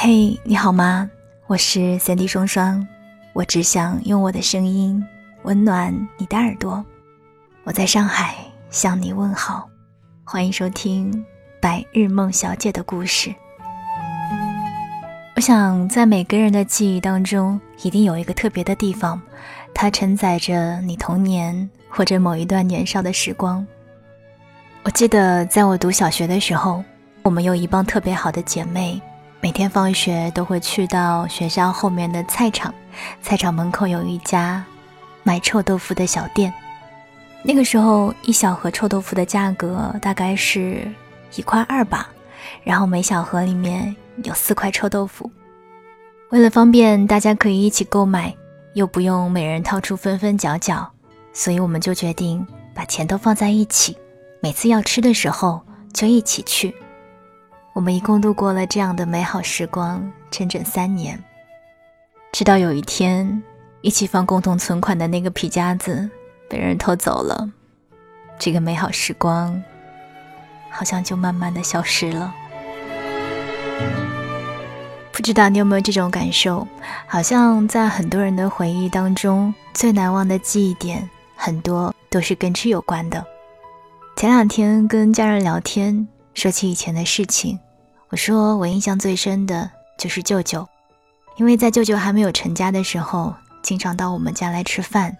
[0.00, 1.10] 嘿，你好吗？
[1.48, 2.86] 我是三 D 双双，
[3.32, 5.04] 我只想用我的声音
[5.42, 6.84] 温暖你的耳朵。
[7.64, 8.36] 我在上海
[8.70, 9.68] 向你问好，
[10.22, 11.12] 欢迎收听
[11.60, 13.30] 《白日梦小姐的故事》。
[15.34, 19.20] 我想，在每个人的记忆当中，一定有一个特别的地方，
[19.74, 23.66] 它承载着你童年或者某一段年少的时光。
[24.84, 26.84] 我记得，在我读小学的时候，
[27.24, 29.02] 我们有一帮特别好的姐妹。
[29.40, 32.74] 每天放学都会去到学校后面的菜场，
[33.22, 34.64] 菜场门口有一家
[35.22, 36.52] 卖臭豆腐的小店。
[37.44, 40.90] 那个时候，一小盒臭豆腐的价格大概是
[41.36, 42.08] 一块二吧，
[42.64, 45.30] 然后每小盒里面有四块臭豆腐。
[46.30, 48.34] 为了方便大家可以一起购买，
[48.74, 50.90] 又不用每人掏出分分角角，
[51.32, 53.96] 所以我们就决定把钱都放在一起，
[54.40, 55.62] 每次要吃的时候
[55.94, 56.74] 就一起去。
[57.78, 61.16] 我们一共度过了这样的美好时光，整整三年。
[62.32, 63.40] 直到有一天，
[63.82, 66.10] 一起放共同存款的那个皮夹子
[66.50, 67.48] 被人偷走了，
[68.36, 69.62] 这个美好时光
[70.72, 72.34] 好像就慢慢的消失了。
[75.12, 76.66] 不知道你有没有这种感受？
[77.06, 83.24] 好像在很多人的回忆当中，最难忘的记忆点很多都是跟吃有关的。
[84.16, 87.56] 前两天跟家人聊天，说起以前的事情。
[88.10, 90.66] 我说，我印象最深的就是舅舅，
[91.36, 95.14] 因为在舅舅还没有成家的时候，经常到我们家来吃饭。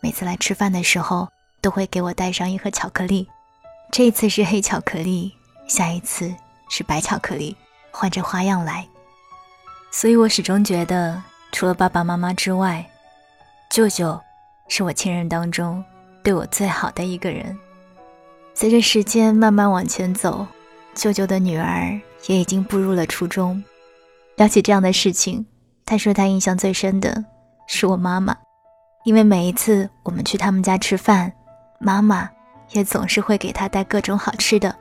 [0.00, 1.28] 每次来吃饭的时候，
[1.60, 3.28] 都会给我带上一盒巧克力。
[3.92, 5.30] 这一次是黑巧克力，
[5.68, 6.34] 下一次
[6.70, 7.54] 是白巧克力，
[7.90, 8.88] 换着花样来。
[9.90, 12.88] 所以我始终觉得，除了爸爸妈妈之外，
[13.68, 14.18] 舅舅
[14.68, 15.84] 是我亲人当中
[16.22, 17.54] 对我最好的一个人。
[18.54, 20.46] 随着时间慢慢往前走。
[20.92, 23.62] 舅舅的女儿也已经步入了初中。
[24.36, 25.44] 聊起这样的事情，
[25.84, 27.24] 他说他印象最深的
[27.66, 28.36] 是我妈妈，
[29.04, 31.32] 因为每一次我们去他们家吃饭，
[31.78, 32.28] 妈妈
[32.70, 34.74] 也总是会给他带各种好吃的。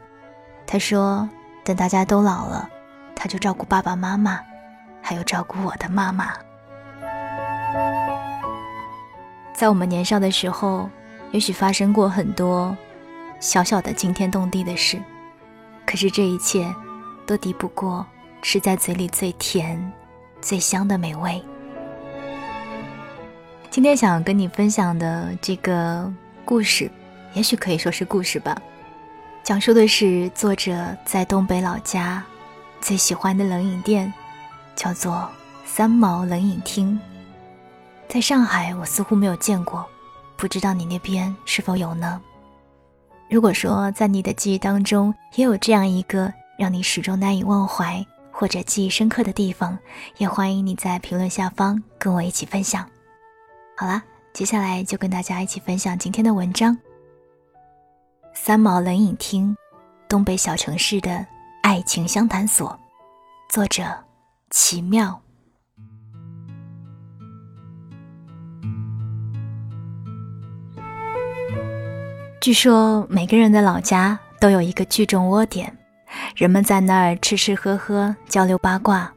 [0.65, 1.27] 他说，
[1.63, 2.69] 等大家都老了，
[3.15, 4.39] 他就照顾爸爸妈妈，
[5.01, 6.31] 还有照顾我的妈妈。
[9.53, 10.89] 在我们年少的时候，
[11.31, 12.77] 也许发生过很多
[13.41, 15.01] 小小的惊天动地的事。
[15.85, 16.73] 可是这一切，
[17.29, 18.03] 都敌不过
[18.41, 19.79] 吃在嘴里最甜、
[20.41, 21.39] 最香的美味。
[23.69, 26.11] 今天想跟你分享的这个
[26.43, 26.89] 故事，
[27.35, 28.59] 也许可以说是故事吧。
[29.43, 32.23] 讲述的是作者在东北老家
[32.81, 34.11] 最喜欢的冷饮店，
[34.75, 35.29] 叫做
[35.65, 36.99] 三毛冷饮厅。
[38.07, 39.85] 在上海，我似乎没有见过，
[40.35, 42.19] 不知道你那边是否有呢？
[43.29, 49.79] 如果说在你的记忆当中也有这样一个让你始终难以忘怀或者记忆深刻的地方，
[50.17, 52.85] 也欢迎你在评论下方跟我一起分享。
[53.77, 54.03] 好啦，
[54.33, 56.77] 接下来就跟大家一起分享今天的文章。
[58.33, 59.55] 三毛冷饮厅，
[60.09, 61.25] 东北小城市的
[61.63, 62.77] 爱情相谈所，
[63.49, 63.83] 作者
[64.49, 65.21] 奇妙。
[72.41, 75.77] 据说每个人的老家都有一个聚众窝点，
[76.35, 79.11] 人们在那儿吃吃喝喝，交流八卦，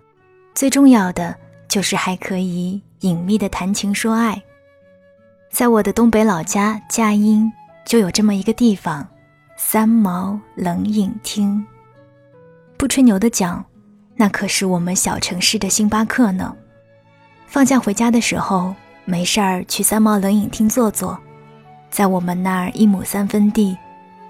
[0.54, 1.34] 最重要的
[1.68, 4.42] 就是还可以隐秘的谈情说爱。
[5.50, 7.52] 在我的东北老家佳音，
[7.84, 9.06] 就有这么一个地方——
[9.56, 11.64] 三毛冷饮厅。
[12.76, 13.64] 不吹牛的讲，
[14.16, 16.56] 那可是我们小城市的星巴克呢。
[17.46, 18.74] 放假回家的时候，
[19.04, 21.18] 没事儿去三毛冷饮厅坐坐。
[21.90, 23.76] 在我们那儿，一亩三分地，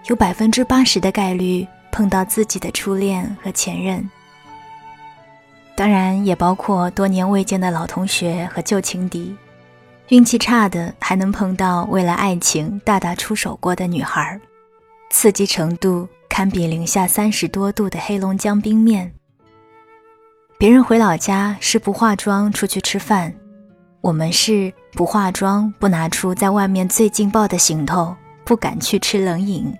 [0.06, 4.10] 有百分之八十的概率碰到自己的初恋和前任。
[5.76, 9.36] 当然，也包括多年未见的老同学和旧情敌。
[10.08, 14.38] 运气差的还能碰到为了爱情大打出手过的女孩，
[15.10, 19.12] 刺激程度堪比零下三十多度的黑龙江冰面。
[20.58, 23.32] 别人回老家是不化妆出去吃饭。
[24.02, 28.14] 我们是不化妆，不拿出在外面最劲爆的行头，
[28.44, 29.72] 不敢去吃冷饮。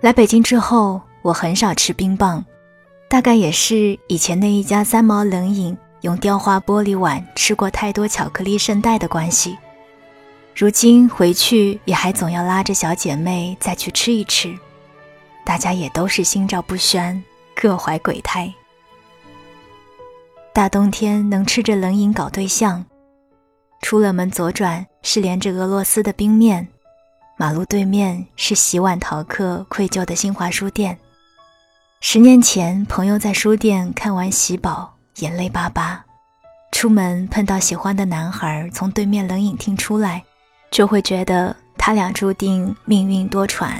[0.00, 2.44] 来北京之后，我很少吃冰棒，
[3.08, 9.58] 大概也是以前那一家三毛冷饮用雕花玻璃碗吃过太多巧克力圣代的关系。
[10.54, 14.56] 如今回去也还总要拉着小姐妹再去吃一吃，
[15.44, 17.20] 大家也都是心照不宣，
[17.56, 18.52] 各怀鬼胎。
[20.54, 22.84] 大冬天能吃着冷饮搞对象，
[23.82, 26.68] 出了门左转是连着俄罗斯的冰面，
[27.40, 30.98] 马路对面是洗碗逃课愧疚的新华书店。
[32.00, 34.92] 十年前，朋友在书店看完《喜宝》，
[35.22, 36.04] 眼泪巴巴。
[36.72, 40.24] 出门碰到喜欢的男孩从对面冷饮厅出来，
[40.72, 43.70] 就会觉得他俩注定命运多舛。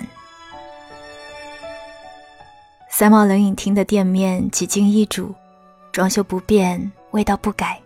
[2.88, 5.34] 三毛冷饮厅的店面几经易主，
[5.90, 7.80] 装修不变，味道不改，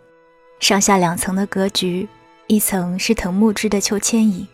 [0.60, 2.06] 上下两层的格局，
[2.46, 4.46] 一层是藤木制的秋千椅，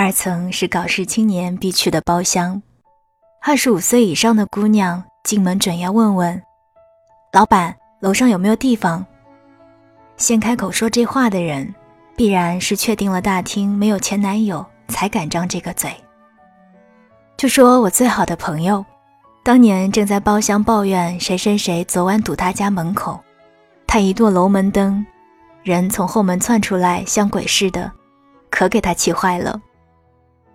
[0.00, 2.62] 二层是搞事青年必去的包厢。
[3.42, 6.40] 二十五岁以上的姑娘进门准要问问
[7.34, 9.04] ：“老板，楼上有没有地方？”
[10.16, 11.74] 先开口说这话的人，
[12.14, 15.92] 必然是确定了大厅没有前男友，才敢张这个嘴。
[17.36, 18.86] 就说我最好的朋友，
[19.42, 23.18] 当年正在包厢抱怨谁谁谁昨晚堵他家门口，
[23.84, 25.04] 他一跺楼门灯，
[25.64, 27.90] 人从后门窜出来，像鬼似的，
[28.48, 29.60] 可给他气坏了。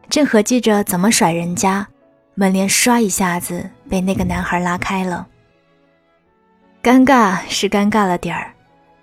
[0.09, 1.87] 正合计着怎么甩人家，
[2.35, 5.27] 门帘唰一下子被那个男孩拉开了。
[6.81, 8.53] 尴尬是尴尬了点儿。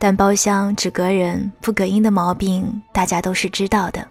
[0.02, 4.02] 但包厢只隔人不隔音的毛病，大家都是知道的，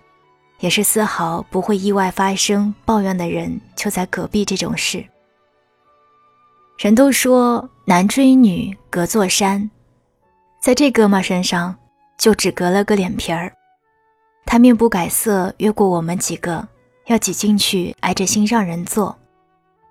[0.60, 5.04] 也是丝毫不会意外发生抱怨的人就在隔壁这种事。
[6.78, 9.68] 人都说男追女隔座山，
[10.62, 11.76] 在这哥们身上
[12.20, 13.52] 就只隔了个脸皮儿。
[14.46, 16.68] 他面不改色越过我们几个，
[17.10, 19.18] 要挤进去挨着心上人坐，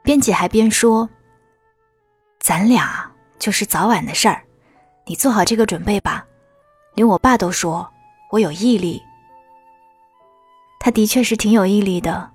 [0.05, 1.11] 边挤还边说
[2.39, 3.11] ：“咱俩
[3.41, 4.41] 就是早晚的事儿。”
[5.05, 6.25] 你做好这个准备吧，
[6.95, 7.89] 连我爸都说
[8.31, 9.03] 我有毅力。
[10.79, 12.31] 他的确是挺有毅力的。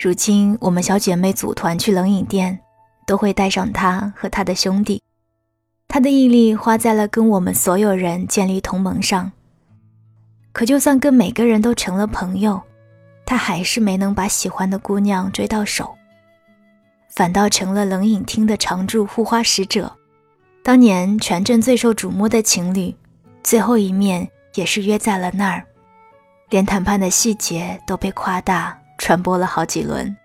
[0.00, 2.58] 如今我们小姐妹组团去冷饮店，
[3.06, 5.00] 都会带上他和他的兄弟。
[5.86, 9.30] 他的毅力花在了跟我们所有人建立同盟上。
[10.52, 12.60] 可就算跟每个人都成了朋友，
[13.26, 15.94] 他还是没能把喜欢的姑娘追到手，
[17.10, 19.90] 反倒成了冷饮厅的常驻护花使者。
[20.62, 22.94] 当年全镇最受瞩目的情侣，
[23.42, 25.64] 最后一面也是约在了那儿，
[26.48, 30.16] 连谈判的细节都被夸大传播了好几轮。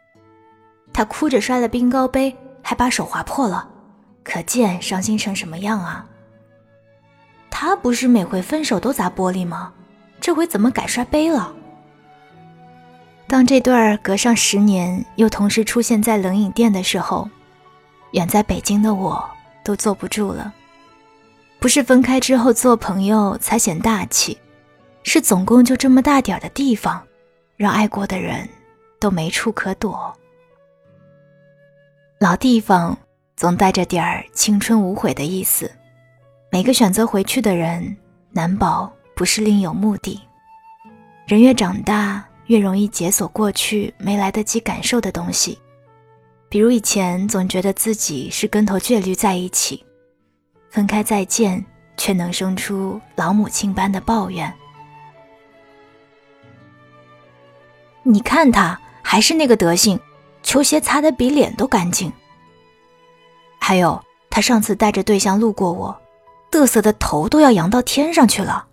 [0.93, 3.67] 他哭着摔了冰糕杯，还把手划破了，
[4.23, 6.05] 可见伤心成什么样啊！
[7.49, 9.73] 他不是每回分手都砸玻璃吗？
[10.21, 11.53] 这回怎么改摔杯了？
[13.29, 17.29] 当这对儿隔上十年又同时出现在冷饮店的时候，
[18.11, 19.29] 远在北京的我。
[19.61, 20.51] 都坐不住了，
[21.59, 24.35] 不是分开之后做朋友才显大气，
[25.03, 27.03] 是总共就这么大点儿的地方，
[27.55, 28.49] 让爱过的人
[28.99, 30.11] 都没处可躲。
[32.19, 32.97] 老地方
[33.35, 35.69] 总带着点儿青春无悔的意思，
[36.51, 37.95] 每个选择回去的人，
[38.31, 40.19] 难保不是另有目的。
[41.27, 45.57] 人越长大，越容易解锁过去没来得及感受的东西。
[46.49, 49.85] 比如以前总觉得自己是跟头倔驴在一起，
[50.71, 51.63] 分开再见，
[51.95, 54.51] 却能生出老母亲般的抱怨。
[58.01, 59.99] 你看他还是那个德行，
[60.41, 62.11] 球鞋擦得比脸都干净。
[63.59, 65.95] 还有他上次带着对象路过我，
[66.49, 68.68] 嘚瑟的头都要扬到天上去了。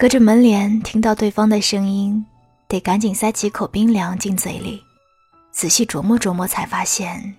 [0.00, 2.24] 隔着门帘听到对方的声音，
[2.68, 4.80] 得赶紧塞几口冰凉进嘴里。
[5.50, 7.34] 仔细琢磨琢磨，才发现，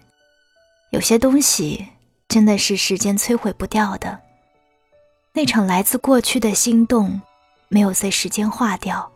[0.90, 1.88] 有些东西
[2.28, 4.20] 真的是时间摧毁不掉的。
[5.32, 7.22] 那场来自过去的心动，
[7.70, 9.10] 没有随时间化掉，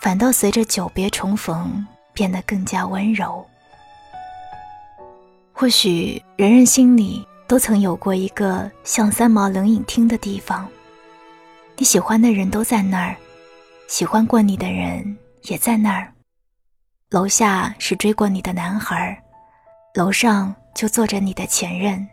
[0.00, 3.46] 反倒随着久别重逢变得更加温柔。
[5.52, 10.66] 或许人人心里都曾有过一个像三毛冷饮厅的地方，
[11.80, 13.16] 你喜欢的人都在那儿，
[13.88, 16.12] 喜欢过你的人也在那儿。
[17.08, 19.18] 楼下是追过你的男孩，
[19.94, 22.06] 楼上就坐着你的前任。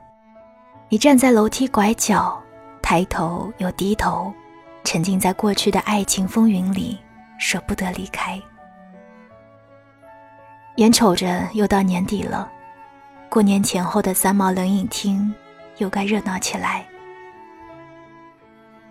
[0.88, 2.42] 你站在楼梯拐角，
[2.82, 4.34] 抬头又低头，
[4.86, 6.98] 沉浸在过去的爱情风云里，
[7.38, 8.42] 舍不得离开。
[10.78, 12.50] 眼瞅着又到年底了，
[13.28, 15.36] 过年前后的三毛冷饮厅
[15.80, 16.88] 又该热闹起来。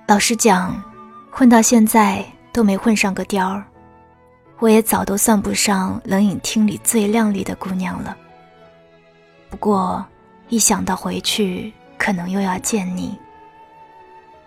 [0.07, 0.81] 老实讲，
[1.33, 3.65] 混到现在都没混上个貂儿。
[4.61, 8.17] 我也早都算不上冷饮厅里最靓丽的姑娘了。
[9.51, 10.07] 不过，
[10.49, 13.19] 一想到回去可能又要见你，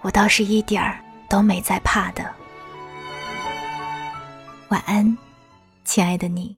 [0.01, 0.98] 我倒是一点儿
[1.28, 2.24] 都没在怕的。
[4.70, 5.18] 晚安，
[5.84, 6.56] 亲爱的你。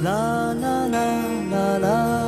[0.00, 0.10] 啦
[0.54, 0.98] 啦啦
[1.50, 2.27] 啦啦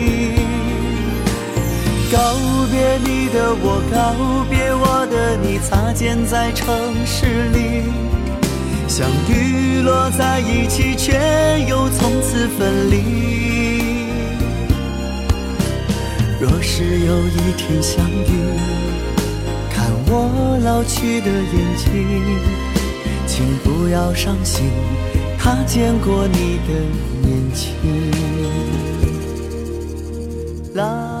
[2.11, 2.17] 告
[2.69, 6.67] 别你的我，告别我的你，擦肩在城
[7.05, 7.83] 市里，
[8.85, 11.13] 相遇落在一起，却
[11.69, 12.97] 又从此分离。
[16.37, 18.59] 若是有一天相遇，
[19.71, 21.87] 看我老去的眼睛，
[23.25, 24.69] 请不要伤心，
[25.39, 26.73] 他见过你的
[27.21, 27.71] 年轻。
[30.73, 31.20] 啦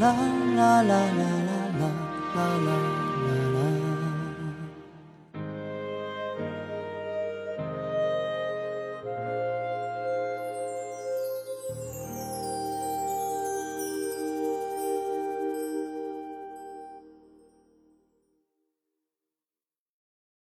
[0.00, 0.16] 啦
[0.56, 1.90] 啦啦啦啦啦
[2.34, 2.99] 啦啦。